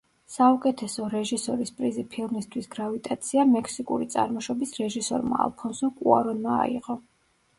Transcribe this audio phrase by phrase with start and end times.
[0.35, 6.97] საუკეთესო რეჟისორის პრიზი ფილმისთვის „გრავიტაცია“ მექსიკური წარმოშობის რეჟისორმა, ალფონსო კუარონმა, აიღო.